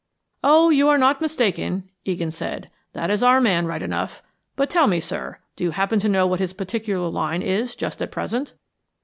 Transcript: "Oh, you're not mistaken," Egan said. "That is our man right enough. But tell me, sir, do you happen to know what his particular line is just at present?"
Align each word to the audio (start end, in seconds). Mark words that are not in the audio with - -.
"Oh, 0.43 0.71
you're 0.71 0.97
not 0.97 1.21
mistaken," 1.21 1.87
Egan 2.05 2.31
said. 2.31 2.71
"That 2.93 3.11
is 3.11 3.21
our 3.21 3.39
man 3.39 3.67
right 3.67 3.83
enough. 3.83 4.23
But 4.55 4.67
tell 4.67 4.87
me, 4.87 4.99
sir, 4.99 5.37
do 5.55 5.63
you 5.63 5.69
happen 5.69 5.99
to 5.99 6.09
know 6.09 6.25
what 6.25 6.39
his 6.39 6.53
particular 6.53 7.07
line 7.07 7.43
is 7.43 7.75
just 7.75 8.01
at 8.01 8.09
present?" 8.09 8.55